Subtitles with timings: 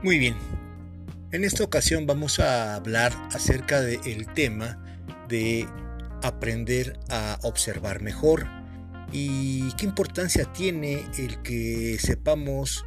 [0.00, 0.36] Muy bien.
[1.32, 4.80] En esta ocasión vamos a hablar acerca del tema
[5.28, 5.66] de
[6.22, 8.46] aprender a observar mejor
[9.10, 12.86] y qué importancia tiene el que sepamos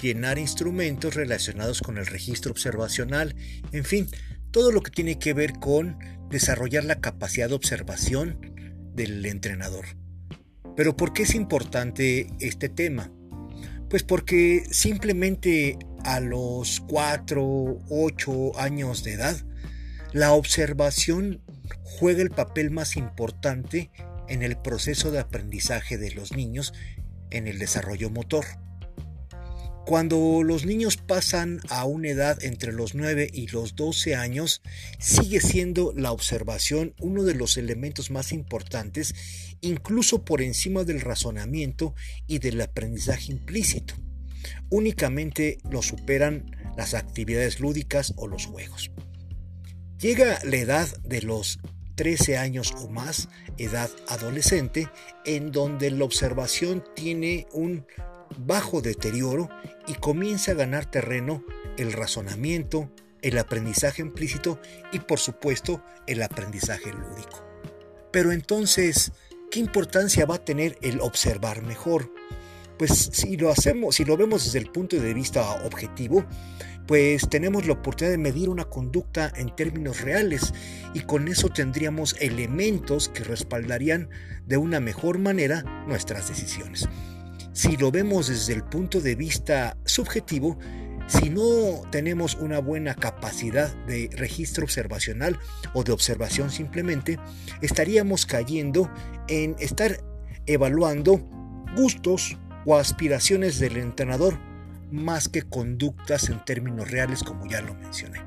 [0.00, 3.34] llenar instrumentos relacionados con el registro observacional,
[3.72, 4.08] en fin,
[4.52, 5.98] todo lo que tiene que ver con
[6.30, 8.38] desarrollar la capacidad de observación
[8.94, 9.86] del entrenador.
[10.76, 13.10] Pero ¿por qué es importante este tema?
[13.90, 19.36] Pues porque simplemente a los 4, 8 años de edad,
[20.12, 21.42] la observación
[21.82, 23.90] juega el papel más importante
[24.28, 26.72] en el proceso de aprendizaje de los niños
[27.30, 28.44] en el desarrollo motor.
[29.86, 34.62] Cuando los niños pasan a una edad entre los 9 y los 12 años,
[34.98, 39.14] sigue siendo la observación uno de los elementos más importantes,
[39.60, 41.94] incluso por encima del razonamiento
[42.26, 43.94] y del aprendizaje implícito.
[44.70, 48.90] Únicamente lo superan las actividades lúdicas o los juegos.
[49.98, 51.60] Llega la edad de los
[51.94, 53.28] 13 años o más,
[53.58, 54.88] edad adolescente,
[55.24, 57.86] en donde la observación tiene un
[58.38, 59.48] bajo deterioro
[59.86, 61.44] y comienza a ganar terreno
[61.78, 62.90] el razonamiento,
[63.22, 64.60] el aprendizaje implícito
[64.92, 67.44] y por supuesto el aprendizaje lúdico.
[68.12, 69.12] Pero entonces,
[69.50, 72.12] ¿qué importancia va a tener el observar mejor?
[72.78, 76.24] Pues si lo hacemos, si lo vemos desde el punto de vista objetivo,
[76.86, 80.52] pues tenemos la oportunidad de medir una conducta en términos reales
[80.92, 84.10] y con eso tendríamos elementos que respaldarían
[84.46, 86.88] de una mejor manera nuestras decisiones.
[87.52, 90.58] Si lo vemos desde el punto de vista subjetivo,
[91.06, 95.38] si no tenemos una buena capacidad de registro observacional
[95.72, 97.18] o de observación simplemente,
[97.62, 98.90] estaríamos cayendo
[99.28, 100.02] en estar
[100.46, 101.18] evaluando
[101.76, 104.38] gustos o aspiraciones del entrenador
[104.90, 108.20] más que conductas en términos reales como ya lo mencioné.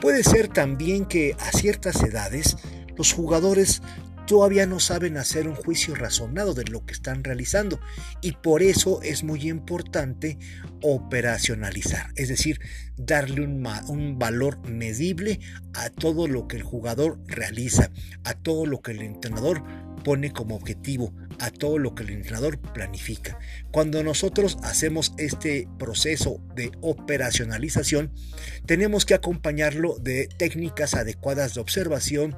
[0.00, 2.56] Puede ser también que a ciertas edades
[2.96, 3.80] los jugadores
[4.26, 7.78] todavía no saben hacer un juicio razonado de lo que están realizando
[8.20, 10.38] y por eso es muy importante
[10.82, 12.60] operacionalizar, es decir,
[12.96, 15.40] darle un, un, valor medible
[15.74, 17.90] a todo lo que el jugador realiza,
[18.24, 19.62] a todo lo que el entrenador
[20.04, 23.38] pone como objetivo, a todo lo que el entrenador planifica.
[23.70, 28.12] Cuando nosotros hacemos este proceso de operacionalización,
[28.66, 32.36] tenemos que acompañarlo de técnicas adecuadas de observación,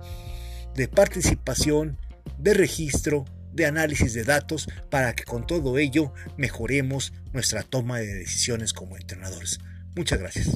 [0.74, 1.98] de participación,
[2.38, 8.14] de registro, de análisis de datos para que con todo ello mejoremos nuestra toma de
[8.14, 9.58] decisiones como entrenadores.
[9.94, 10.50] Muchas gracias.